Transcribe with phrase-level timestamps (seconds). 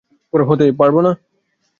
[0.33, 1.11] হতে পারবো না?